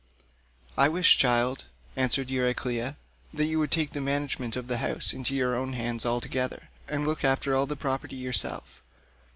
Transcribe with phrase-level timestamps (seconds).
[0.75, 1.65] "I wish, child,"
[1.95, 2.95] answered Euryclea,
[3.35, 7.05] "that you would take the management of the house into your own hands altogether, and
[7.05, 8.81] look after all the property yourself.